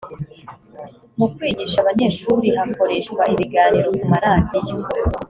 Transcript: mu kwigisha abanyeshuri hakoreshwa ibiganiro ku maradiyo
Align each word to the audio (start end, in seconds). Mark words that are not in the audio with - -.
mu 1.17 1.25
kwigisha 1.33 1.77
abanyeshuri 1.83 2.47
hakoreshwa 2.57 3.21
ibiganiro 3.33 3.89
ku 3.99 4.05
maradiyo 4.11 4.75